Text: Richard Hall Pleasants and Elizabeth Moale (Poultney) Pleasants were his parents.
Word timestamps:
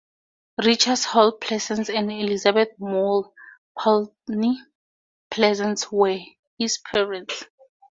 Richard 0.65 0.97
Hall 1.03 1.33
Pleasants 1.33 1.87
and 1.91 2.11
Elizabeth 2.11 2.69
Moale 2.79 3.31
(Poultney) 3.77 4.55
Pleasants 5.29 5.91
were 5.91 6.17
his 6.57 6.79
parents. 6.79 7.43